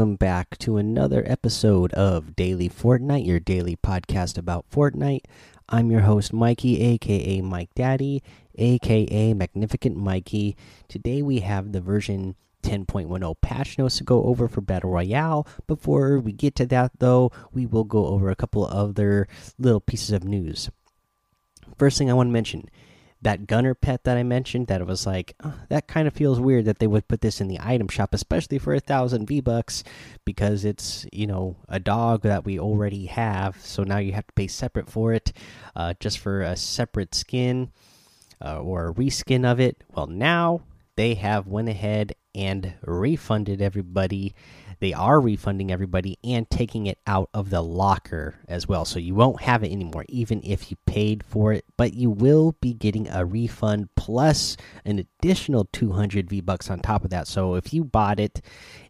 [0.00, 5.24] welcome back to another episode of Daily Fortnite, your daily podcast about Fortnite.
[5.68, 8.22] I'm your host, Mikey, aka Mike Daddy,
[8.54, 10.56] aka Magnificent Mikey.
[10.88, 15.46] Today we have the version 10.10 patch notes to go over for Battle Royale.
[15.66, 20.12] Before we get to that, though, we will go over a couple other little pieces
[20.12, 20.70] of news.
[21.76, 22.70] First thing I want to mention
[23.22, 26.40] that gunner pet that I mentioned that it was like oh, that kind of feels
[26.40, 29.40] weird that they would put this in the item shop, especially for a thousand V
[29.40, 29.84] bucks
[30.24, 33.60] because it's you know a dog that we already have.
[33.60, 35.32] So now you have to pay separate for it,
[35.76, 37.70] uh, just for a separate skin
[38.42, 39.82] uh, or a reskin of it.
[39.94, 40.62] Well, now
[40.96, 44.34] they have went ahead and refunded everybody
[44.80, 48.84] they are refunding everybody and taking it out of the locker as well.
[48.84, 51.64] So you won't have it anymore, even if you paid for it.
[51.76, 57.04] But you will be getting a refund plus an additional 200 V bucks on top
[57.04, 57.28] of that.
[57.28, 58.40] So if you bought it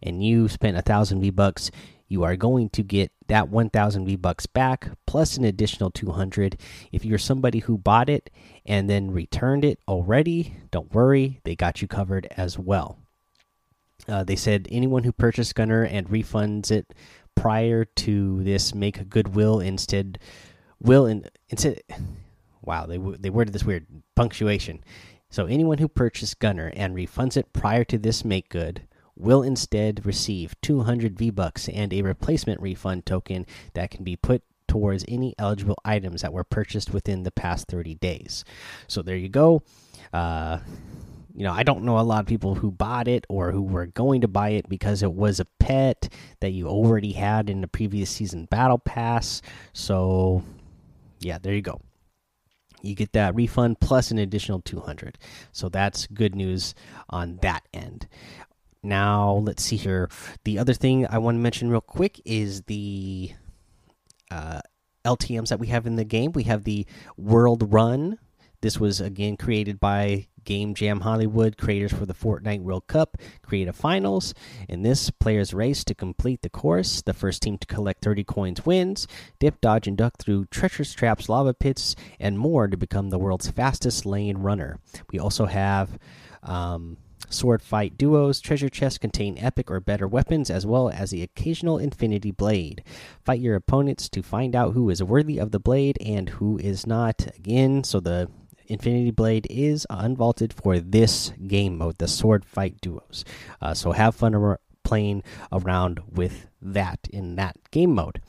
[0.03, 1.71] and you spent a thousand V bucks,
[2.07, 6.61] you are going to get that 1000 V bucks back plus an additional 200.
[6.93, 8.31] If you're somebody who bought it
[8.65, 13.00] and then returned it already, don't worry, they got you covered as well.
[14.09, 16.95] Uh, they said anyone who purchased Gunner and refunds it
[17.35, 20.19] prior to this make goodwill instead
[20.81, 21.83] will in, instead.
[22.63, 24.85] Wow, they they worded this weird punctuation.
[25.31, 28.83] So anyone who purchased Gunner and refunds it prior to this make good
[29.17, 34.43] will instead receive 200 V bucks and a replacement refund token that can be put
[34.69, 38.45] towards any eligible items that were purchased within the past 30 days.
[38.87, 39.63] So there you go.
[40.13, 40.59] Uh,
[41.35, 43.87] you know, I don't know a lot of people who bought it or who were
[43.87, 47.69] going to buy it because it was a pet that you already had in the
[47.69, 49.43] previous season battle pass.
[49.73, 50.43] So,
[51.21, 51.81] yeah, there you go.
[52.83, 55.19] You get that refund plus an additional 200.
[55.53, 56.75] So that's good news
[57.11, 58.09] on that end.
[58.83, 60.09] Now, let's see here.
[60.45, 63.33] The other thing I want to mention real quick is the
[64.31, 64.61] uh,
[65.05, 66.33] LTMs that we have in the game.
[66.33, 66.87] We have the
[67.17, 68.19] World Run.
[68.63, 73.75] This was again created by Game Jam Hollywood, creators for the Fortnite World Cup, Creative
[73.75, 74.35] finals.
[74.69, 77.01] In this, players race to complete the course.
[77.03, 79.07] The first team to collect 30 coins wins.
[79.39, 83.51] Dip, dodge, and duck through treacherous traps, lava pits, and more to become the world's
[83.51, 84.79] fastest lane runner.
[85.11, 85.99] We also have.
[86.43, 86.99] Um,
[87.29, 88.41] sword fight duos.
[88.41, 92.83] Treasure chests contain epic or better weapons, as well as the occasional Infinity Blade.
[93.25, 96.87] Fight your opponents to find out who is worthy of the blade and who is
[96.87, 97.29] not.
[97.37, 98.29] Again, so the
[98.71, 103.25] Infinity Blade is unvaulted for this game mode, the Sword Fight Duos.
[103.61, 105.23] Uh, so have fun playing
[105.53, 108.23] around with that in that game mode.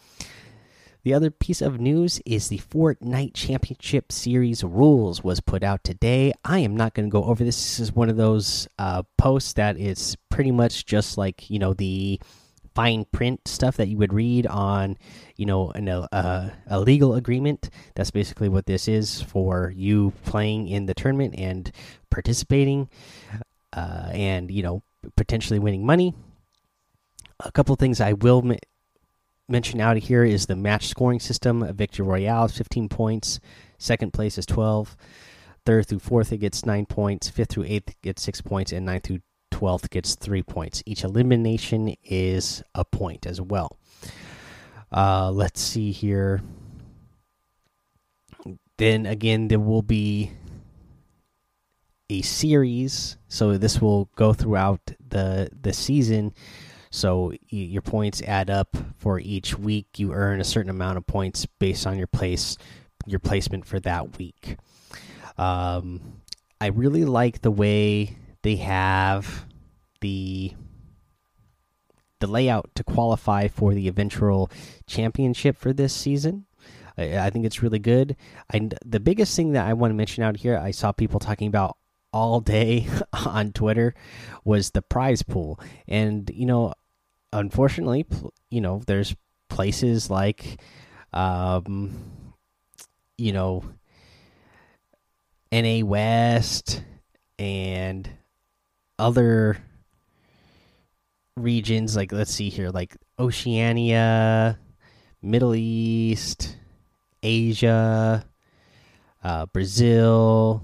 [1.03, 6.33] The other piece of news is the Fortnite Championship Series rules was put out today.
[6.45, 7.57] I am not going to go over this.
[7.57, 11.73] This is one of those uh, posts that is pretty much just like you know
[11.73, 12.19] the
[12.73, 14.97] fine print stuff that you would read on,
[15.35, 17.69] you know, an, uh, a legal agreement.
[17.95, 21.71] That's basically what this is for you playing in the tournament and
[22.09, 22.89] participating,
[23.73, 24.83] uh, and you know,
[25.15, 26.13] potentially winning money.
[27.39, 28.43] A couple things I will
[29.49, 31.73] mention out of here is the match scoring system.
[31.75, 33.39] Victory Royale is 15 points.
[33.77, 34.95] Second place is 12.
[35.65, 37.29] Third through fourth, it gets nine points.
[37.29, 39.19] Fifth through eighth gets six points, and ninth through
[39.61, 40.81] 12th gets three points.
[40.85, 43.77] Each elimination is a point as well.
[44.91, 46.41] Uh, let's see here.
[48.77, 50.31] Then again, there will be
[52.09, 56.33] a series, so this will go throughout the the season.
[56.89, 59.87] So your points add up for each week.
[59.97, 62.57] You earn a certain amount of points based on your place,
[63.05, 64.57] your placement for that week.
[65.37, 66.21] Um,
[66.59, 69.45] I really like the way they have
[70.01, 70.53] the
[72.19, 74.51] the layout to qualify for the eventual
[74.85, 76.45] championship for this season.
[76.97, 78.15] I, I think it's really good.
[78.49, 81.47] And the biggest thing that I want to mention out here, I saw people talking
[81.47, 81.77] about
[82.13, 82.87] all day
[83.25, 83.95] on Twitter,
[84.45, 85.59] was the prize pool.
[85.87, 86.73] And you know,
[87.33, 88.05] unfortunately,
[88.49, 89.15] you know, there's
[89.49, 90.61] places like,
[91.13, 92.33] um,
[93.17, 93.63] you know,
[95.51, 96.83] NA West
[97.39, 98.09] and
[98.99, 99.57] other
[101.41, 104.59] regions like let's see here like Oceania,
[105.21, 106.57] Middle East,
[107.21, 108.25] Asia,
[109.23, 110.63] uh, Brazil,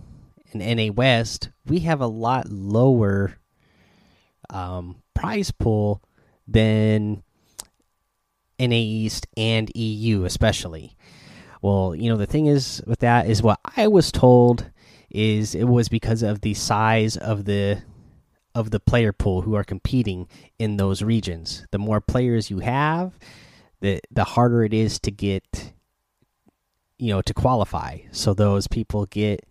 [0.52, 3.38] and NA West, we have a lot lower
[4.50, 6.02] um, prize pool
[6.48, 7.24] than
[8.60, 10.96] NA East and EU, especially.
[11.62, 14.72] Well, you know the thing is with that is what I was told
[15.10, 17.82] is it was because of the size of the
[18.58, 20.28] of the player pool who are competing
[20.58, 21.68] in those regions.
[21.70, 23.14] The more players you have,
[23.82, 25.74] the the harder it is to get
[26.98, 28.00] you know to qualify.
[28.12, 29.46] So those people get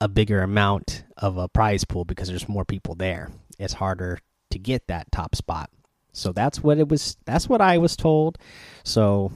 [0.00, 3.30] a bigger amount of a prize pool because there's more people there.
[3.56, 4.18] It's harder
[4.50, 5.70] to get that top spot.
[6.12, 8.36] So that's what it was that's what I was told.
[8.82, 9.30] So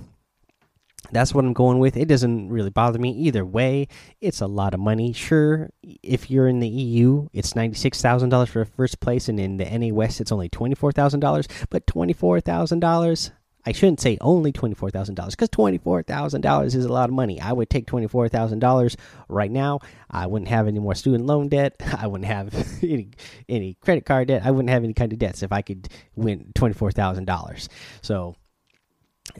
[1.12, 1.96] that's what I'm going with.
[1.96, 3.88] It doesn't really bother me either way.
[4.20, 5.12] It's a lot of money.
[5.12, 9.94] Sure, if you're in the EU, it's $96,000 for first place and in the NA
[9.94, 13.30] West it's only $24,000, but $24,000
[13.66, 16.92] I shouldn't say only twenty four thousand dollars because twenty four thousand dollars is a
[16.92, 17.40] lot of money.
[17.40, 18.96] I would take twenty four thousand dollars
[19.28, 19.80] right now.
[20.10, 21.76] I wouldn't have any more student loan debt.
[21.98, 23.10] I wouldn't have any
[23.48, 24.42] any credit card debt.
[24.44, 27.68] I wouldn't have any kind of debts if I could win twenty four thousand dollars.
[28.00, 28.36] So,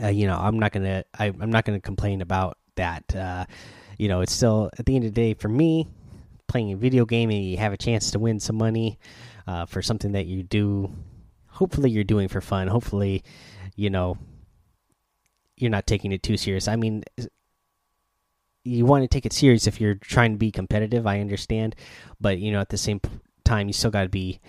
[0.02, 3.14] uh, you know, I'm not gonna I, am not gonna complain about that.
[3.14, 3.44] Uh,
[3.98, 5.88] you know, it's still at the end of the day for me
[6.48, 8.98] playing a video game and you have a chance to win some money
[9.46, 10.92] uh, for something that you do.
[11.46, 12.68] Hopefully, you're doing for fun.
[12.68, 13.22] Hopefully
[13.76, 14.18] you know
[15.56, 16.68] you're not taking it too serious.
[16.68, 17.04] I mean,
[18.64, 21.06] you want to take it serious if you're trying to be competitive.
[21.06, 21.76] I understand,
[22.20, 23.00] but you know, at the same
[23.44, 24.40] time, you still got to be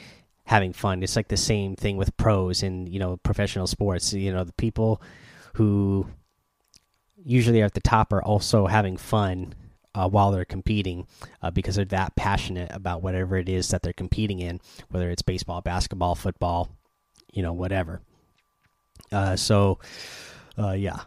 [0.46, 1.04] having fun.
[1.04, 4.14] It's like the same thing with pros and you know professional sports.
[4.14, 5.02] You know, the people
[5.54, 6.08] who
[7.24, 9.54] usually are at the top are also having fun
[9.94, 11.08] uh, while they're competing
[11.42, 14.60] uh, because they're that passionate about whatever it is that they're competing in,
[14.90, 16.70] whether it's baseball, basketball, football,
[17.34, 18.02] you know, whatever.
[19.12, 19.80] Uh, so,
[20.58, 21.00] uh, yeah,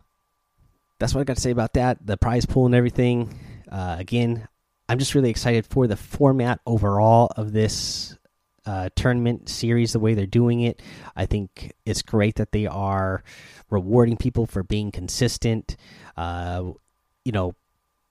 [0.99, 2.07] that's what I got to say about that.
[2.07, 3.39] The prize pool and everything.
[3.71, 4.47] Uh, again,
[4.89, 8.17] I'm just really excited for the format overall of this
[8.67, 9.93] uh, tournament series.
[9.93, 10.81] The way they're doing it,
[11.17, 13.23] I think it's great that they are
[13.71, 15.77] rewarding people for being consistent.
[16.17, 16.73] Uh,
[17.25, 17.55] you know,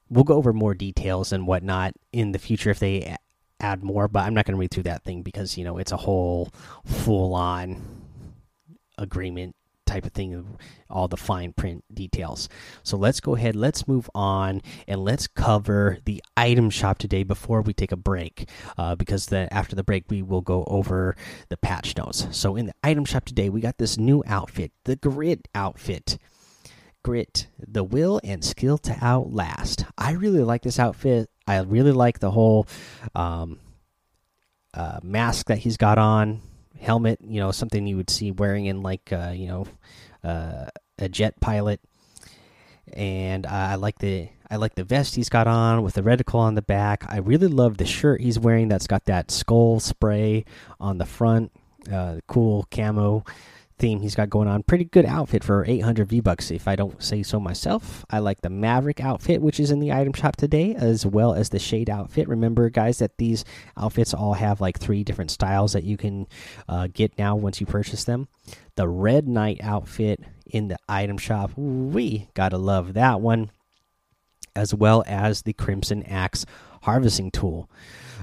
[0.10, 3.16] we'll go over more details and whatnot in the future if they
[3.60, 5.92] add more, but I'm not going to read through that thing because you know it's
[5.92, 6.50] a whole
[6.86, 7.82] full on
[8.98, 10.58] agreement type of thing,
[10.90, 12.50] all the fine print details.
[12.84, 17.62] So let's go ahead, let's move on, and let's cover the item shop today before
[17.62, 18.50] we take a break.
[18.78, 21.16] Uh, because then after the break, we will go over
[21.50, 22.28] the patch notes.
[22.32, 26.18] So in the item shop today, we got this new outfit, the Grit outfit.
[27.04, 29.86] Grit, the will and skill to outlast.
[29.98, 31.30] I really like this outfit.
[31.46, 32.66] I really like the whole
[33.14, 33.60] um,
[34.74, 36.42] uh, mask that he's got on
[36.84, 39.68] helmet, you know, something you would see wearing in like uh, you know
[40.24, 40.66] uh,
[41.00, 41.80] a jet pilot.
[42.92, 46.56] And I like the I like the vest he's got on with the reticle on
[46.56, 47.06] the back.
[47.08, 50.46] I really love the shirt he's wearing that's got that skull spray
[50.80, 51.52] on the front.
[51.92, 53.26] Uh, cool camo
[53.78, 54.64] theme he's got going on.
[54.64, 58.06] Pretty good outfit for 800 V bucks, if I don't say so myself.
[58.10, 61.50] I like the Maverick outfit, which is in the item shop today, as well as
[61.50, 62.28] the Shade outfit.
[62.28, 63.46] Remember, guys, that these
[63.78, 66.28] outfits all have like three different styles that you can
[66.68, 68.28] uh, get now once you purchase them.
[68.75, 73.52] The Red Knight outfit in the item shop, we gotta love that one,
[74.56, 76.46] as well as the Crimson Axe
[76.84, 77.70] harvesting tool.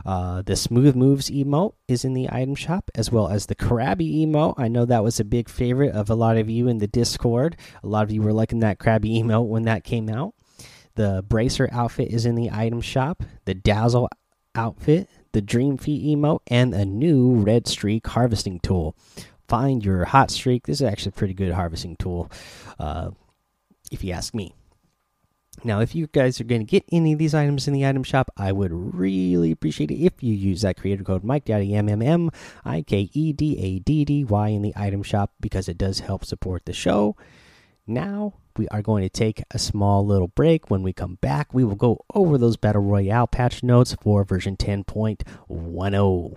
[0.04, 4.26] Uh, the Smooth Moves emote is in the item shop, as well as the Krabby
[4.26, 4.54] emote.
[4.58, 7.56] I know that was a big favorite of a lot of you in the Discord.
[7.82, 10.34] A lot of you were liking that Krabby emote when that came out.
[10.94, 13.22] The Bracer outfit is in the item shop.
[13.44, 14.08] The Dazzle
[14.54, 18.96] outfit, the Dream Feet emote, and a new Red Streak harvesting tool.
[19.48, 20.66] Find your hot streak.
[20.66, 22.30] This is actually a pretty good harvesting tool,
[22.78, 23.10] uh,
[23.90, 24.54] if you ask me.
[25.62, 28.02] Now, if you guys are going to get any of these items in the item
[28.02, 31.88] shop, I would really appreciate it if you use that creator code Mike Daddy M
[31.88, 32.30] M M
[32.64, 36.00] I K E D A D D Y in the item shop because it does
[36.00, 37.16] help support the show.
[37.86, 40.70] Now, we are going to take a small little break.
[40.70, 44.56] When we come back, we will go over those Battle Royale patch notes for version
[44.56, 46.36] 10.10.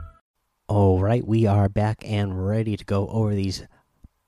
[0.73, 3.67] All right, we are back and ready to go over these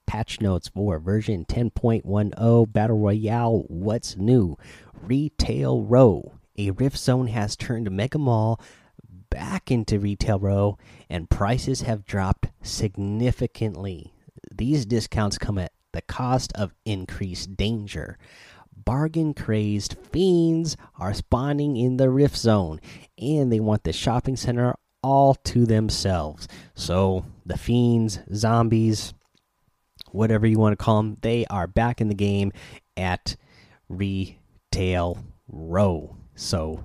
[0.05, 3.63] patch notes for version 10.10 Battle Royale.
[3.69, 4.57] What's new?
[4.91, 6.33] Retail Row.
[6.57, 8.59] A Rift Zone has turned Mega Mall
[9.29, 10.77] back into Retail Row,
[11.09, 14.13] and prices have dropped significantly.
[14.53, 18.17] These discounts come at the cost of increased danger.
[18.75, 22.81] Bargain crazed fiends are spawning in the Rift Zone,
[23.17, 26.47] and they want the shopping center all to themselves.
[26.75, 29.13] So the fiends, zombies,
[30.11, 32.51] whatever you want to call them, they are back in the game
[32.97, 33.35] at
[33.89, 36.15] Retail Row.
[36.35, 36.83] So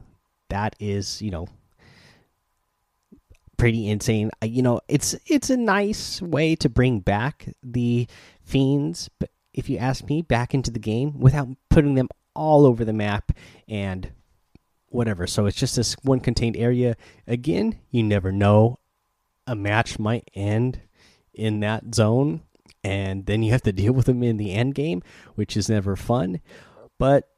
[0.50, 1.48] that is, you know,
[3.56, 4.30] pretty insane.
[4.42, 8.06] You know, it's it's a nice way to bring back the
[8.42, 12.84] fiends, but if you ask me, back into the game without putting them all over
[12.84, 13.32] the map
[13.68, 14.12] and
[14.88, 15.26] whatever.
[15.26, 16.96] So it's just this one contained area.
[17.26, 18.78] Again, you never know.
[19.46, 20.80] A match might end
[21.32, 22.42] in that zone,
[22.84, 25.02] and then you have to deal with them in the end game,
[25.34, 26.40] which is never fun.
[26.98, 27.28] But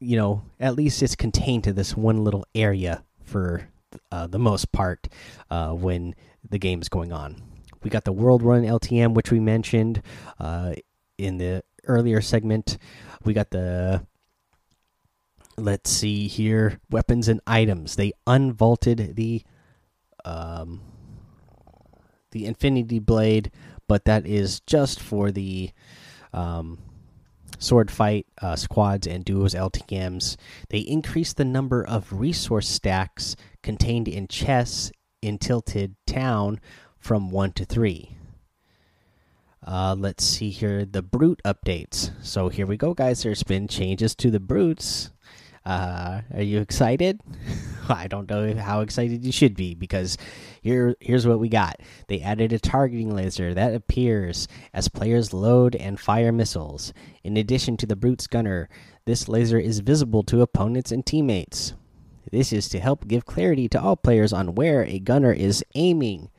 [0.00, 3.68] you know, at least it's contained to this one little area for
[4.12, 5.08] uh, the most part
[5.50, 6.14] uh, when
[6.48, 7.42] the game is going on.
[7.82, 10.02] We got the World Run LTM, which we mentioned
[10.38, 10.74] uh,
[11.16, 12.78] in the earlier segment.
[13.24, 14.06] We got the
[15.58, 17.96] let's see here weapons and items.
[17.96, 19.42] They unvaulted the
[20.24, 20.80] um,
[22.30, 23.50] the Infinity Blade,
[23.86, 25.70] but that is just for the
[26.32, 26.78] um,
[27.58, 30.36] sword fight uh, squads and duos LTMs.
[30.68, 36.60] They increased the number of resource stacks contained in chests in Tilted Town
[36.98, 38.16] from one to three.
[39.66, 42.10] Uh, let's see here the brute updates.
[42.22, 43.22] So here we go, guys.
[43.22, 45.10] There's been changes to the brutes.
[45.68, 47.20] Uh, are you excited?
[47.90, 50.16] I don't know how excited you should be because
[50.62, 51.80] here here's what we got.
[52.06, 56.94] They added a targeting laser that appears as players load and fire missiles.
[57.22, 58.70] In addition to the brute's gunner,
[59.04, 61.74] this laser is visible to opponents and teammates.
[62.32, 66.30] This is to help give clarity to all players on where a gunner is aiming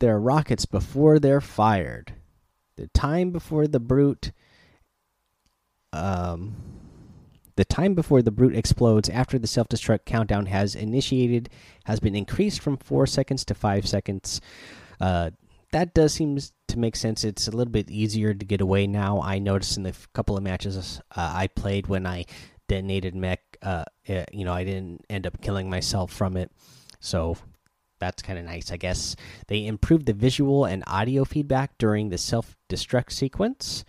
[0.00, 2.14] their rockets before they're fired.
[2.74, 4.32] The time before the brute
[5.92, 6.56] um
[7.62, 11.48] the time before the brute explodes after the self destruct countdown has initiated
[11.84, 14.40] has been increased from 4 seconds to 5 seconds.
[15.00, 15.30] Uh,
[15.70, 17.22] that does seem to make sense.
[17.22, 19.22] It's a little bit easier to get away now.
[19.22, 22.24] I noticed in the couple of matches uh, I played when I
[22.66, 26.50] detonated mech, uh, eh, you know, I didn't end up killing myself from it.
[26.98, 27.36] So
[28.00, 29.14] that's kind of nice, I guess.
[29.46, 33.84] They improved the visual and audio feedback during the self destruct sequence.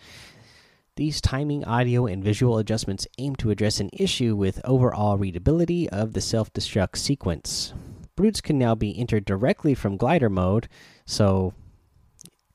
[0.95, 6.13] These timing, audio, and visual adjustments aim to address an issue with overall readability of
[6.13, 7.73] the self destruct sequence.
[8.15, 10.67] Brutes can now be entered directly from glider mode,
[11.07, 11.55] so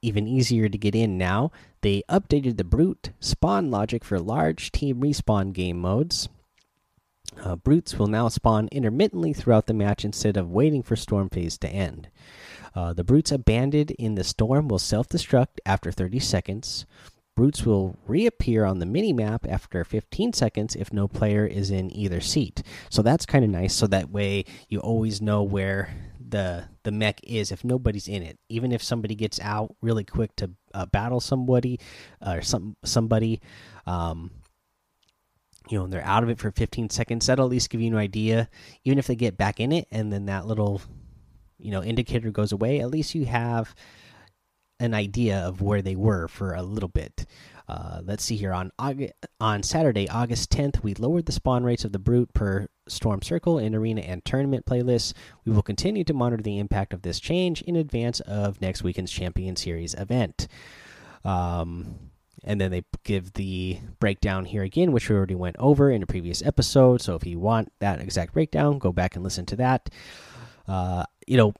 [0.02, 1.50] even easier to get in now.
[1.80, 6.28] They updated the brute spawn logic for large team respawn game modes.
[7.42, 11.59] Uh, brutes will now spawn intermittently throughout the match instead of waiting for storm phase
[11.59, 12.09] to end.
[12.73, 16.87] Uh, the brutes abandoned in the storm will self destruct after 30 seconds.
[17.38, 21.88] Brutes will reappear on the mini map after 15 seconds if no player is in
[21.95, 22.64] either seat.
[22.90, 23.76] So that's kind of nice.
[23.76, 28.40] So that way you always know where the the mech is if nobody's in it.
[28.49, 31.78] Even if somebody gets out really quick to uh, battle somebody
[32.21, 33.40] uh, or some somebody,
[33.87, 34.33] um,
[35.68, 37.26] you know, and they're out of it for 15 seconds.
[37.26, 38.49] That'll at least give you an idea.
[38.83, 40.83] Even if they get back in it and then that little,
[41.57, 43.76] you know, indicator goes away, at least you have
[44.80, 47.26] an idea of where they were for a little bit.
[47.68, 48.73] Uh, let's see here on
[49.40, 53.58] on Saturday, August 10th, we lowered the spawn rates of the brute per storm circle
[53.58, 55.12] in arena and tournament playlists.
[55.44, 59.12] We will continue to monitor the impact of this change in advance of next weekend's
[59.12, 60.49] Champion Series event.
[61.25, 62.11] Um,
[62.42, 66.06] and then they give the breakdown here again, which we already went over in a
[66.06, 67.02] previous episode.
[67.02, 69.90] So if you want that exact breakdown, go back and listen to that.
[70.66, 71.52] Uh, you know,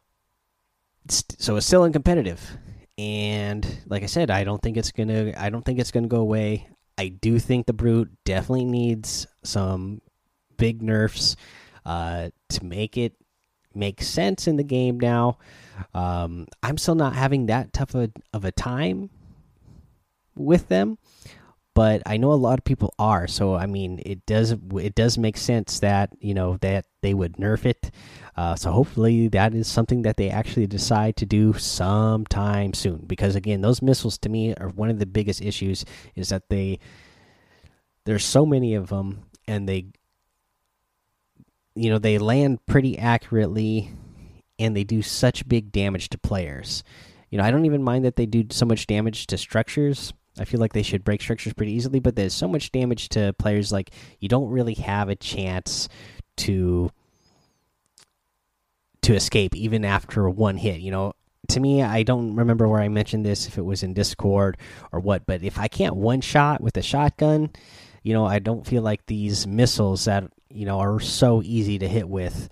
[1.11, 2.39] so it's still uncompetitive
[2.99, 5.33] and like I said, I don't think it's gonna.
[5.37, 6.69] I don't think it's gonna go away.
[6.99, 10.01] I do think the brute definitely needs some
[10.57, 11.37] big nerfs
[11.87, 13.15] uh, to make it
[13.73, 14.99] make sense in the game.
[14.99, 15.39] Now,
[15.95, 19.11] um, I'm still not having that tough of a, of a time
[20.35, 20.99] with them,
[21.79, 23.29] but I know a lot of people are.
[23.29, 27.37] So I mean, it does it does make sense that you know that they would
[27.37, 27.93] nerf it.
[28.37, 33.05] Uh, so hopefully that is something that they actually decide to do sometime soon.
[33.07, 35.85] Because again, those missiles to me are one of the biggest issues.
[36.17, 36.81] Is that they
[38.07, 39.87] there's so many of them, and they
[41.77, 43.93] you know they land pretty accurately,
[44.59, 46.83] and they do such big damage to players.
[47.31, 50.13] You know, I don't even mind that they do so much damage to structures.
[50.41, 53.33] I feel like they should break structures pretty easily, but there's so much damage to
[53.35, 53.91] players like
[54.21, 55.89] you don't really have a chance
[56.39, 56.91] to
[59.03, 60.81] to escape even after one hit.
[60.81, 61.13] You know,
[61.49, 64.57] to me, I don't remember where I mentioned this if it was in Discord
[64.93, 67.51] or what, but if I can't one shot with a shotgun,
[68.03, 71.89] you know, I don't feel like these missiles that you know are so easy to
[71.89, 72.49] hit with.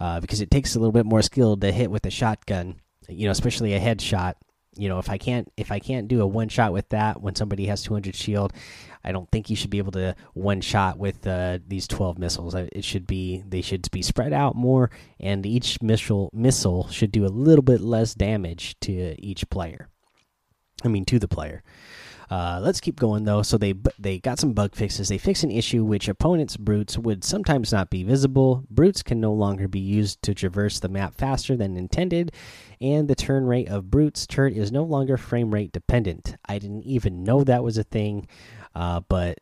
[0.00, 2.76] uh, because it takes a little bit more skill to hit with a shotgun.
[3.08, 4.34] You know, especially a headshot.
[4.76, 7.34] You know, if I can't if I can't do a one shot with that when
[7.34, 8.52] somebody has 200 shield,
[9.02, 12.54] I don't think you should be able to one shot with uh, these 12 missiles.
[12.54, 17.26] It should be they should be spread out more, and each missile missile should do
[17.26, 19.88] a little bit less damage to each player.
[20.84, 21.62] I mean, to the player.
[22.30, 23.42] Uh, let's keep going though.
[23.42, 25.08] So they they got some bug fixes.
[25.08, 28.64] They fix an issue which opponents' brutes would sometimes not be visible.
[28.70, 32.32] Brutes can no longer be used to traverse the map faster than intended,
[32.80, 36.36] and the turn rate of brutes' turret is no longer frame rate dependent.
[36.46, 38.28] I didn't even know that was a thing,
[38.76, 39.38] uh, but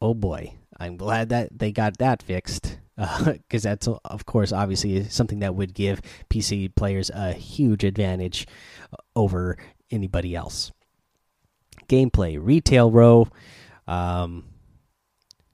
[0.00, 5.04] oh boy, I'm glad that they got that fixed because uh, that's of course obviously
[5.04, 8.46] something that would give PC players a huge advantage
[9.14, 9.58] over
[9.90, 10.72] anybody else
[11.90, 13.28] gameplay retail row.
[13.86, 14.44] Um,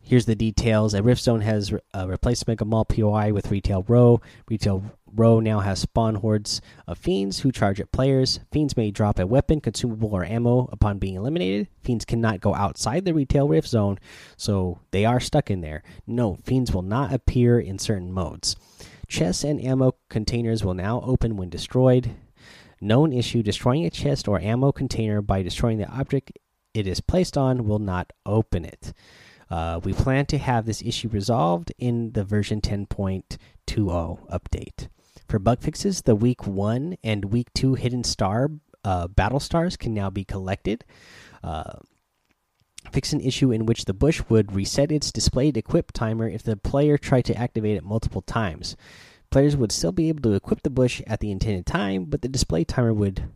[0.03, 0.93] here's the details.
[0.93, 4.21] A rift zone has uh, replaced mega mall poi with retail row.
[4.49, 8.41] Retail row now has spawn hordes of fiends who charge at players.
[8.53, 11.69] Fiends may drop a weapon consumable or ammo upon being eliminated.
[11.83, 13.99] Fiends cannot go outside the retail rift zone
[14.37, 15.83] so they are stuck in there.
[16.07, 18.57] No fiends will not appear in certain modes.
[19.09, 22.11] Chests and ammo containers will now open when destroyed
[22.81, 26.33] Known issue destroying a chest or ammo container by destroying the object
[26.75, 28.93] it is placed on will not open it.
[29.49, 34.89] Uh, we plan to have this issue resolved in the version 10.20 update.
[35.29, 38.51] For bug fixes, the week 1 and week 2 hidden star
[38.85, 40.85] uh, battle stars can now be collected.
[41.43, 41.79] Uh,
[42.93, 46.57] fix an issue in which the bush would reset its displayed equip timer if the
[46.57, 48.77] player tried to activate it multiple times.
[49.31, 52.29] Players would still be able to equip the bush at the intended time, but the
[52.29, 53.29] display timer would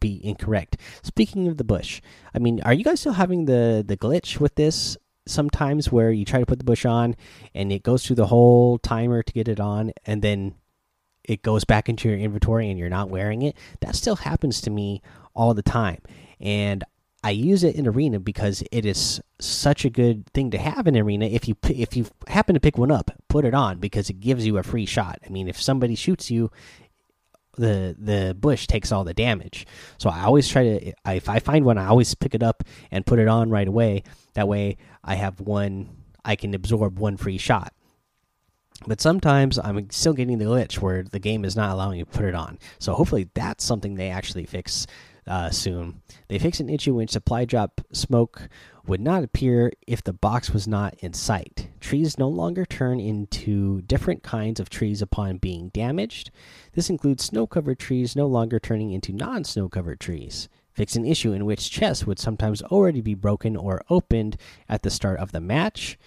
[0.00, 0.76] be incorrect.
[1.02, 2.00] Speaking of the bush,
[2.34, 4.96] I mean, are you guys still having the the glitch with this?
[5.26, 7.14] Sometimes where you try to put the bush on
[7.54, 10.54] and it goes through the whole timer to get it on, and then
[11.24, 13.56] it goes back into your inventory and you're not wearing it.
[13.80, 15.02] That still happens to me
[15.34, 16.00] all the time,
[16.40, 16.84] and
[17.24, 20.96] I use it in arena because it is such a good thing to have in
[20.96, 21.26] arena.
[21.26, 24.46] If you if you happen to pick one up, put it on because it gives
[24.46, 25.18] you a free shot.
[25.26, 26.50] I mean, if somebody shoots you,
[27.56, 29.66] the the bush takes all the damage.
[29.98, 33.04] So I always try to if I find one, I always pick it up and
[33.04, 34.04] put it on right away.
[34.34, 35.88] That way, I have one.
[36.24, 37.72] I can absorb one free shot.
[38.86, 42.10] But sometimes I'm still getting the glitch where the game is not allowing you to
[42.10, 42.58] put it on.
[42.78, 44.86] So hopefully that's something they actually fix
[45.28, 46.00] uh, soon.
[46.28, 48.48] They fixed an issue when supply drop smoke
[48.86, 51.68] would not appear if the box was not in sight.
[51.80, 56.30] Trees no longer turn into different kinds of trees upon being damaged.
[56.72, 60.48] This includes snow covered trees no longer turning into non snow covered trees.
[60.72, 64.36] Fix an issue in which chests would sometimes already be broken or opened
[64.68, 65.98] at the start of the match.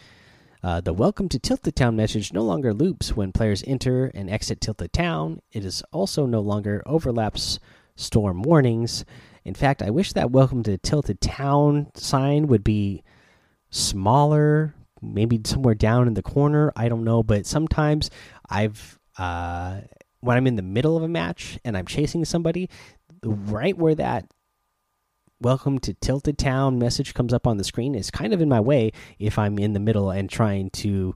[0.63, 4.61] Uh, the welcome to Tilted Town message no longer loops when players enter and exit
[4.61, 5.41] Tilted Town.
[5.51, 7.59] It is also no longer overlaps
[8.01, 9.05] storm warnings.
[9.45, 13.03] In fact, I wish that welcome to Tilted Town sign would be
[13.69, 16.71] smaller, maybe somewhere down in the corner.
[16.75, 18.09] I don't know, but sometimes
[18.49, 19.81] I've uh,
[20.19, 22.69] when I'm in the middle of a match and I'm chasing somebody,
[23.23, 24.25] right where that
[25.41, 28.59] welcome to Tilted Town message comes up on the screen is kind of in my
[28.59, 31.15] way if I'm in the middle and trying to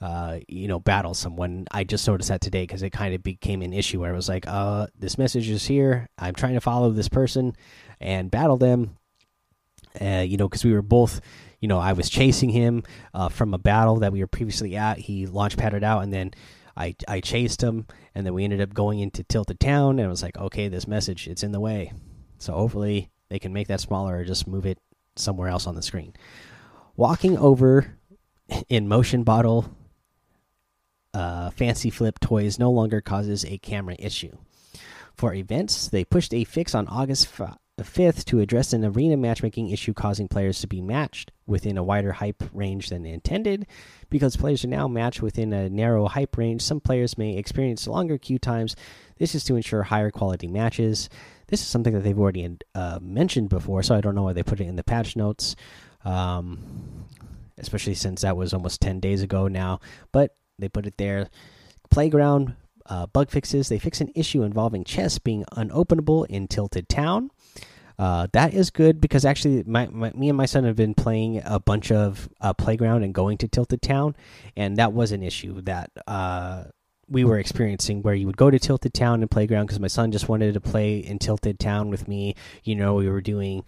[0.00, 1.66] uh, you know, battle someone.
[1.70, 4.28] I just noticed that today because it kind of became an issue where it was
[4.28, 6.08] like, uh, this message is here.
[6.18, 7.54] I'm trying to follow this person
[8.00, 8.96] and battle them.
[10.00, 11.20] Uh, you know, because we were both,
[11.60, 14.98] you know, I was chasing him uh, from a battle that we were previously at.
[14.98, 16.32] He launch padded out, and then
[16.76, 20.10] I I chased him, and then we ended up going into Tilted Town, and I
[20.10, 21.92] was like, okay, this message it's in the way.
[22.38, 24.78] So hopefully they can make that smaller or just move it
[25.16, 26.14] somewhere else on the screen.
[26.96, 27.98] Walking over
[28.68, 29.74] in motion bottle
[31.14, 34.36] uh, fancy flip toys no longer causes a camera issue.
[35.14, 37.28] For events, they pushed a fix on August
[37.78, 42.12] 5th to address an arena matchmaking issue causing players to be matched within a wider
[42.12, 43.66] hype range than intended.
[44.08, 48.18] Because players are now matched within a narrow hype range, some players may experience longer
[48.18, 48.76] queue times.
[49.18, 51.08] This is to ensure higher quality matches.
[51.48, 54.42] This is something that they've already uh, mentioned before, so I don't know why they
[54.42, 55.56] put it in the patch notes.
[56.04, 57.06] Um,
[57.58, 59.80] especially since that was almost 10 days ago now.
[60.12, 61.28] But they put it there.
[61.90, 62.54] Playground
[62.90, 63.68] uh, bug fixes.
[63.68, 67.30] They fix an issue involving chests being unopenable in Tilted Town.
[67.98, 71.42] Uh, that is good because actually, my, my, me and my son have been playing
[71.44, 74.16] a bunch of uh, playground and going to Tilted Town,
[74.56, 76.64] and that was an issue that uh,
[77.08, 80.12] we were experiencing where you would go to Tilted Town and playground because my son
[80.12, 82.34] just wanted to play in Tilted Town with me.
[82.64, 83.64] You know, we were doing.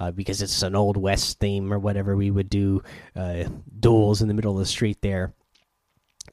[0.00, 2.82] Uh, because it's an old west theme or whatever, we would do
[3.14, 3.44] uh,
[3.78, 5.32] duels in the middle of the street there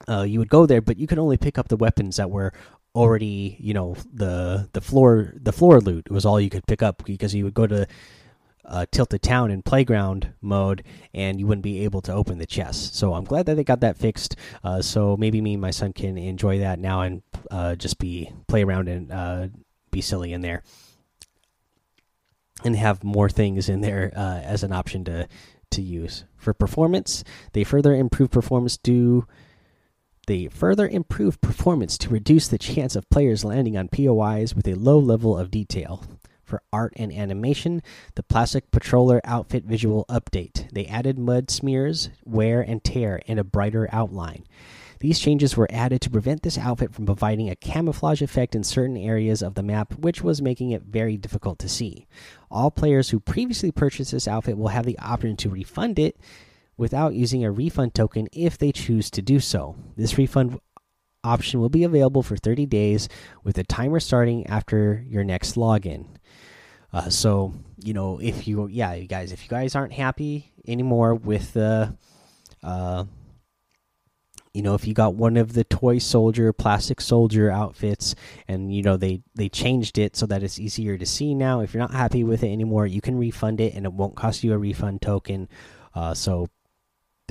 [0.08, 2.54] uh, you would go there, but you could only pick up the weapons that were
[2.94, 7.04] already, you know, the the floor the floor loot was all you could pick up
[7.06, 7.88] because you would go to
[8.66, 10.84] uh, Tilted Town in playground mode,
[11.14, 12.98] and you wouldn't be able to open the chests.
[12.98, 14.36] So I'm glad that they got that fixed.
[14.64, 18.32] Uh, so maybe me and my son can enjoy that now and uh, just be
[18.48, 19.48] play around and uh,
[19.92, 20.64] be silly in there,
[22.64, 25.28] and have more things in there uh, as an option to
[25.72, 27.24] to use for performance.
[27.54, 29.26] They further improve performance to
[30.32, 34.76] they further improved performance to reduce the chance of players landing on POIs with a
[34.76, 36.06] low level of detail
[36.46, 37.84] for art and animation,
[38.16, 40.72] the Plastic Patroller outfit visual update.
[40.72, 44.46] They added mud smears, wear and tear, and a brighter outline.
[45.02, 48.96] These changes were added to prevent this outfit from providing a camouflage effect in certain
[48.96, 52.08] areas of the map, which was making it very difficult to see.
[52.50, 56.16] All players who previously purchased this outfit will have the option to refund it
[56.82, 59.76] without using a refund token if they choose to do so.
[59.96, 60.60] This refund
[61.24, 63.08] option will be available for 30 days
[63.44, 66.08] with a timer starting after your next login.
[66.92, 71.14] Uh, so you know, if you yeah, you guys, if you guys aren't happy anymore
[71.14, 71.96] with the,
[72.64, 73.06] uh,
[74.52, 78.16] you know, if you got one of the toy soldier, plastic soldier outfits,
[78.48, 81.62] and you know they they changed it so that it's easier to see now.
[81.62, 84.44] If you're not happy with it anymore, you can refund it, and it won't cost
[84.44, 85.48] you a refund token.
[85.94, 86.48] Uh, so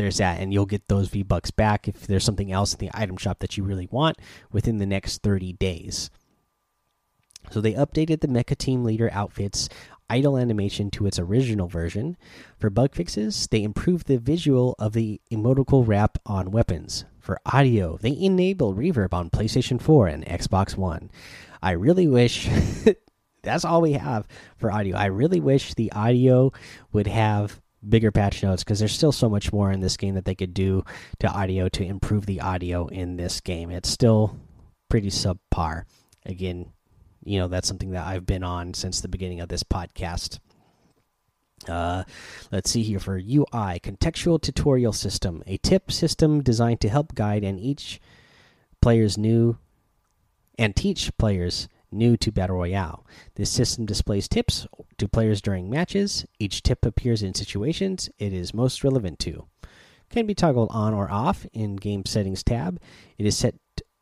[0.00, 2.90] there's that, and you'll get those V bucks back if there's something else in the
[2.94, 4.16] item shop that you really want
[4.50, 6.10] within the next 30 days.
[7.50, 9.68] So they updated the Mecha Team Leader outfit's
[10.08, 12.16] idle animation to its original version.
[12.58, 17.04] For bug fixes, they improved the visual of the emoticon wrap on weapons.
[17.18, 21.10] For audio, they enabled reverb on PlayStation 4 and Xbox One.
[21.62, 22.48] I really wish
[23.42, 24.96] that's all we have for audio.
[24.96, 26.52] I really wish the audio
[26.90, 30.24] would have bigger patch notes because there's still so much more in this game that
[30.24, 30.84] they could do
[31.18, 33.70] to audio to improve the audio in this game.
[33.70, 34.36] It's still
[34.88, 35.84] pretty subpar.
[36.26, 36.72] Again,
[37.24, 40.38] you know that's something that I've been on since the beginning of this podcast.
[41.68, 42.04] Uh,
[42.50, 47.44] let's see here for UI contextual tutorial system, a tip system designed to help guide
[47.44, 48.00] and each
[48.80, 49.58] players new
[50.58, 53.06] and teach players new to Battle Royale.
[53.34, 54.66] This system displays tips
[54.98, 56.26] to players during matches.
[56.38, 59.46] Each tip appears in situations it is most relevant to.
[60.08, 62.80] Can be toggled on or off in Game Settings tab.
[63.16, 63.54] It is set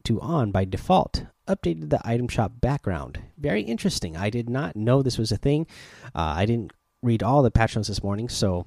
[0.04, 3.20] to on by default updated the item shop background.
[3.38, 4.16] Very interesting.
[4.16, 5.66] I did not know this was a thing.
[6.14, 6.72] Uh, I didn't
[7.02, 8.66] read all the patch notes this morning, so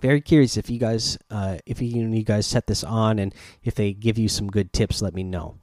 [0.00, 3.74] very curious if you guys, uh, if you, you guys set this on and if
[3.74, 5.58] they give you some good tips, let me know.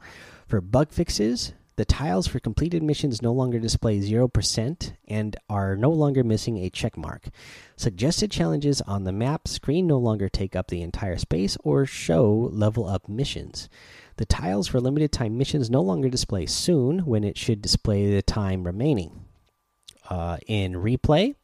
[0.47, 5.89] For bug fixes, the tiles for completed missions no longer display 0% and are no
[5.89, 7.29] longer missing a check mark.
[7.75, 12.49] Suggested challenges on the map screen no longer take up the entire space or show
[12.53, 13.67] level up missions.
[14.17, 18.21] The tiles for limited time missions no longer display soon when it should display the
[18.21, 19.25] time remaining.
[20.09, 21.35] Uh, in replay,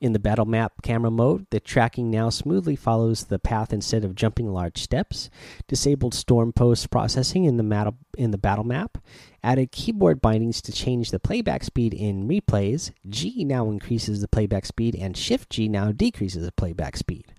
[0.00, 4.14] in the battle map camera mode, the tracking now smoothly follows the path instead of
[4.14, 5.30] jumping large steps.
[5.68, 8.98] Disabled storm post processing in the, in the battle map.
[9.42, 12.90] Added keyboard bindings to change the playback speed in replays.
[13.08, 17.32] G now increases the playback speed, and Shift G now decreases the playback speed.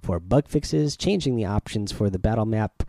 [0.00, 2.82] For bug fixes, changing the options for the battle map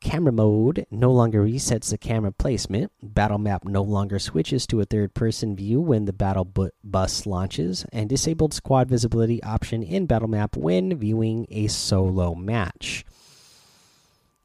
[0.00, 2.92] Camera mode no longer resets the camera placement.
[3.02, 7.26] Battle map no longer switches to a third person view when the battle bu bus
[7.26, 7.84] launches.
[7.92, 13.04] And disabled squad visibility option in battle map when viewing a solo match.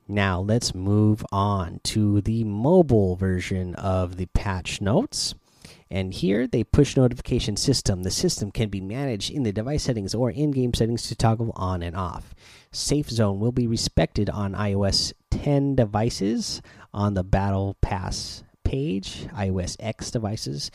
[0.07, 5.35] Now let's move on to the mobile version of the patch notes.
[5.89, 8.03] And here, they push notification system.
[8.03, 11.51] The system can be managed in the device settings or in game settings to toggle
[11.55, 12.33] on and off.
[12.71, 16.61] Safe zone will be respected on iOS 10 devices
[16.93, 20.71] on the Battle Pass page, iOS X devices.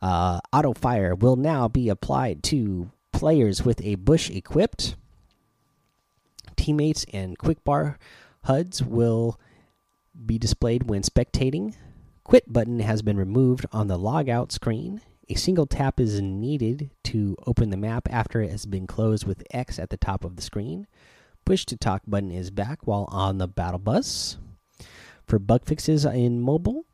[0.00, 4.96] Uh, auto fire will now be applied to players with a bush equipped.
[6.56, 7.98] Teammates and quick bar
[8.44, 9.38] HUDs will
[10.26, 11.74] be displayed when spectating.
[12.24, 15.00] Quit button has been removed on the logout screen.
[15.28, 19.44] A single tap is needed to open the map after it has been closed with
[19.50, 20.86] X at the top of the screen.
[21.44, 24.38] Push to talk button is back while on the battle bus.
[25.26, 26.84] For bug fixes in mobile,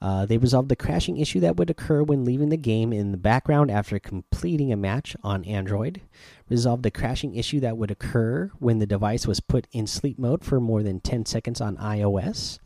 [0.00, 3.18] uh, they resolved the crashing issue that would occur when leaving the game in the
[3.18, 6.00] background after completing a match on Android.
[6.48, 10.44] Resolved the crashing issue that would occur when the device was put in sleep mode
[10.44, 12.58] for more than 10 seconds on iOS.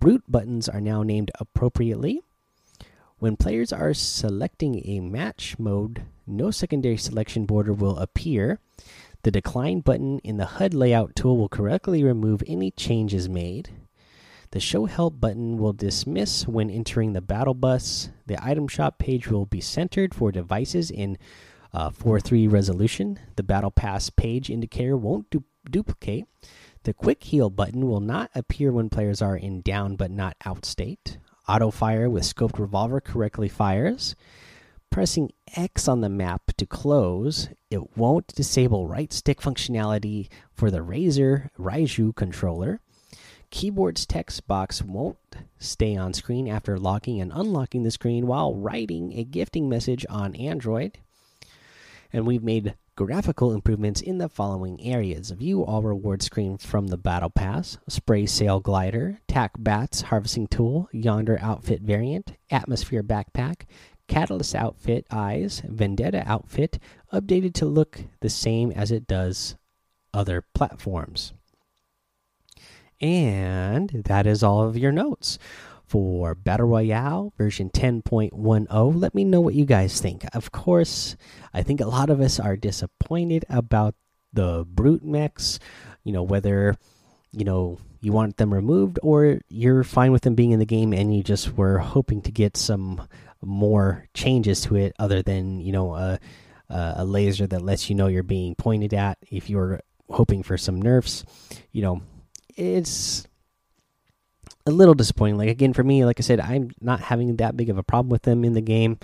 [0.00, 2.20] Brute buttons are now named appropriately.
[3.18, 8.60] When players are selecting a match mode, no secondary selection border will appear.
[9.22, 13.70] The decline button in the HUD layout tool will correctly remove any changes made.
[14.52, 18.10] The show help button will dismiss when entering the battle bus.
[18.26, 21.18] The item shop page will be centered for devices in
[21.72, 23.18] uh, 4.3 resolution.
[23.36, 26.24] The battle pass page indicator won't du duplicate.
[26.84, 30.64] The quick heal button will not appear when players are in down but not out
[30.64, 31.18] state.
[31.46, 34.16] Auto fire with scoped revolver correctly fires.
[34.90, 40.80] Pressing X on the map to close, it won't disable right stick functionality for the
[40.80, 42.80] Razer Raiju controller.
[43.50, 45.16] Keyboard's text box won't
[45.58, 50.34] stay on screen after locking and unlocking the screen while writing a gifting message on
[50.34, 50.98] Android.
[52.12, 56.98] And we've made graphical improvements in the following areas view all reward screen from the
[56.98, 63.62] battle pass spray sail glider tack bats harvesting tool yonder outfit variant atmosphere backpack
[64.10, 66.80] catalyst outfit eyes vendetta outfit
[67.12, 69.54] updated to look the same as it does
[70.12, 71.32] other platforms
[73.00, 75.38] and that is all of your notes
[75.86, 79.00] for Battle Royale version 10.10.
[79.00, 80.24] Let me know what you guys think.
[80.32, 81.16] Of course,
[81.52, 83.96] I think a lot of us are disappointed about
[84.32, 85.58] the brute mechs,
[86.04, 86.76] you know, whether
[87.32, 90.92] you know you want them removed or you're fine with them being in the game
[90.92, 93.06] and you just were hoping to get some
[93.42, 96.18] more changes to it other than, you know, a
[96.70, 100.80] a laser that lets you know you're being pointed at if you're hoping for some
[100.80, 101.24] nerfs,
[101.72, 102.00] you know,
[102.56, 103.26] it's
[104.66, 105.38] a little disappointing.
[105.38, 108.10] Like again, for me, like I said, I'm not having that big of a problem
[108.10, 108.98] with them in the game.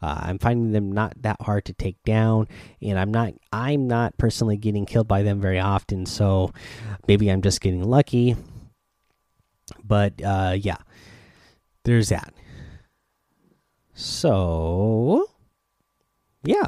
[0.00, 2.48] Uh, I'm finding them not that hard to take down,
[2.80, 6.06] and I'm not I'm not personally getting killed by them very often.
[6.06, 6.52] So
[7.06, 8.36] maybe I'm just getting lucky.
[9.84, 10.78] But uh, yeah,
[11.84, 12.34] there's that.
[13.94, 15.28] So
[16.44, 16.66] yeah.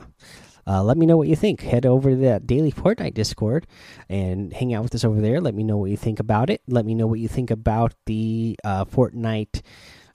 [0.66, 1.60] Uh, let me know what you think.
[1.60, 3.66] Head over to that daily Fortnite Discord
[4.08, 5.40] and hang out with us over there.
[5.40, 6.62] Let me know what you think about it.
[6.66, 9.60] Let me know what you think about the uh, Fortnite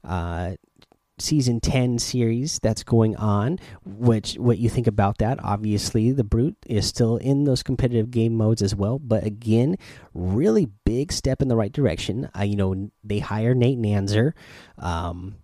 [0.04, 0.56] uh,
[1.22, 6.56] season 10 series that's going on which what you think about that obviously the brute
[6.65, 9.76] is still in those competitive game modes as well but again
[10.13, 14.32] really big step in the right direction uh, you know they hire nate nanzer
[14.78, 15.36] um,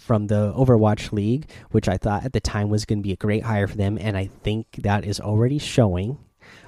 [0.00, 3.16] from the Overwatch League, which I thought at the time was going to be a
[3.16, 6.18] great hire for them, and I think that is already showing.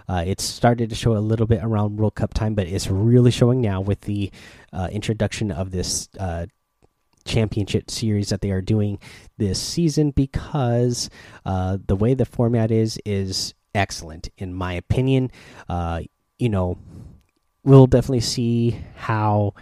[0.09, 3.31] Uh, it started to show a little bit around World Cup time, but it's really
[3.31, 4.31] showing now with the
[4.73, 6.47] uh, introduction of this uh,
[7.25, 8.99] championship series that they are doing
[9.39, 11.09] this season because
[11.47, 15.31] uh, the way the format is is excellent in my opinion.
[15.69, 16.03] Uh,
[16.39, 16.79] you know,
[17.65, 19.55] we'll definitely see how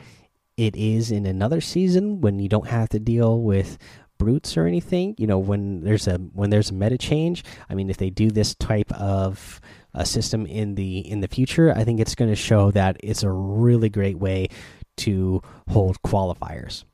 [0.60, 3.78] it is in another season when you don't have to deal with
[4.18, 7.42] brutes or anything you know when there's a when there's a meta change.
[7.70, 9.60] I mean if they do this type of
[9.94, 13.24] a system in the in the future i think it's going to show that it's
[13.24, 14.48] a really great way
[14.98, 16.84] to hold qualifiers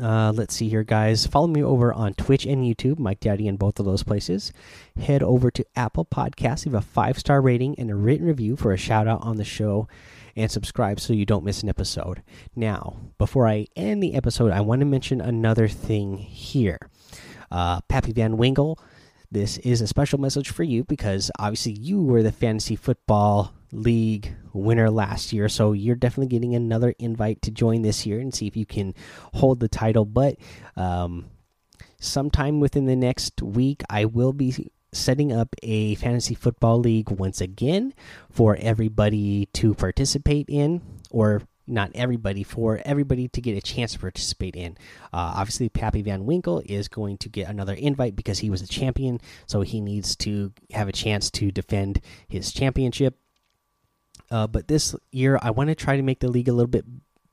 [0.00, 1.26] uh, let's see here, guys.
[1.26, 4.52] Follow me over on Twitch and YouTube, Mike Daddy in both of those places.
[5.00, 8.72] Head over to Apple Podcasts, leave a five star rating and a written review for
[8.72, 9.88] a shout out on the show
[10.36, 12.22] and subscribe so you don't miss an episode.
[12.54, 16.78] Now, before I end the episode, I want to mention another thing here.
[17.50, 18.78] Uh, Pappy Van Winkle,
[19.30, 24.34] this is a special message for you because obviously you were the fantasy football league
[24.52, 28.46] winner last year, so you're definitely getting another invite to join this year and see
[28.46, 28.94] if you can
[29.34, 30.04] hold the title.
[30.04, 30.36] But
[30.76, 31.26] um,
[32.00, 37.40] sometime within the next week, I will be setting up a fantasy football league once
[37.40, 37.92] again
[38.30, 43.98] for everybody to participate in, or not everybody, for everybody to get a chance to
[43.98, 44.78] participate in.
[45.12, 48.66] Uh, obviously, Pappy Van Winkle is going to get another invite because he was a
[48.66, 53.18] champion, so he needs to have a chance to defend his championship.
[54.30, 56.84] Uh, but this year, I want to try to make the league a little bit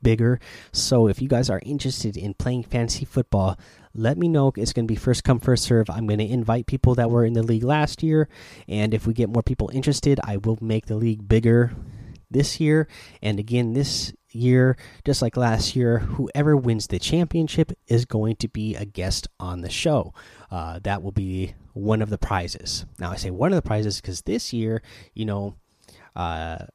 [0.01, 0.39] bigger.
[0.71, 3.57] So if you guys are interested in playing fantasy football,
[3.93, 4.53] let me know.
[4.55, 5.89] It's going to be first come, first serve.
[5.89, 8.29] I'm going to invite people that were in the league last year.
[8.67, 11.73] And if we get more people interested, I will make the league bigger
[12.29, 12.87] this year.
[13.21, 18.47] And again, this year, just like last year, whoever wins the championship is going to
[18.47, 20.13] be a guest on the show.
[20.51, 22.85] Uh, that will be one of the prizes.
[22.99, 24.81] Now, I say one of the prizes because this year,
[25.13, 25.55] you know,
[26.15, 26.65] uh,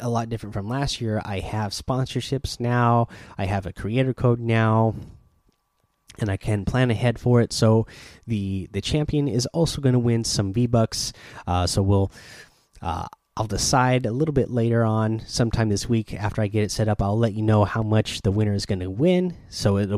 [0.00, 1.20] a lot different from last year.
[1.24, 3.08] I have sponsorships now.
[3.36, 4.94] I have a creator code now,
[6.18, 7.52] and I can plan ahead for it.
[7.52, 7.86] So
[8.26, 11.12] the the champion is also going to win some V bucks.
[11.46, 12.12] Uh, so we'll.
[12.80, 13.06] Uh,
[13.36, 16.88] I'll decide a little bit later on, sometime this week after I get it set
[16.88, 17.00] up.
[17.00, 19.36] I'll let you know how much the winner is going to win.
[19.48, 19.96] So it'll